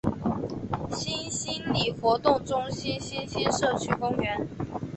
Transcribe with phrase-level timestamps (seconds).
[0.93, 4.47] 新兴里活动中心新兴社区公园